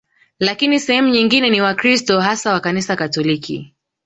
[0.39, 3.73] Lakini sehemu nyingine ni Wakristo hasa wa Kanisa Katoliki